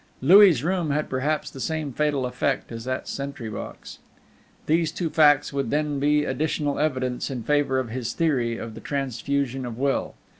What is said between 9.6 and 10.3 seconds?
of Will.